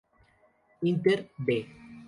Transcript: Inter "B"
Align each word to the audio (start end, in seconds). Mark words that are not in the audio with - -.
Inter 0.81 1.29
"B" 1.45 1.63